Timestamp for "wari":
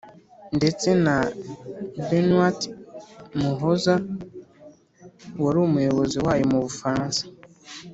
5.43-5.59